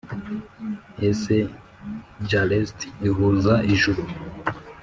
ese 1.09 1.35
jarrest 2.29 2.79
ihuza 3.07 3.53
ijuru? 3.73 4.01